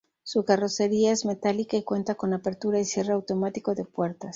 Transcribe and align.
Su 0.23 0.45
carrocería 0.45 1.11
es 1.11 1.25
metálica 1.25 1.77
y 1.77 1.83
cuenta 1.83 2.15
con 2.15 2.33
apertura 2.33 2.79
y 2.79 2.85
cierre 2.85 3.13
automático 3.13 3.75
de 3.75 3.85
puertas. 3.85 4.29